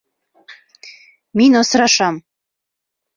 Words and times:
Мин 1.39 1.57
осрашам. 1.61 2.17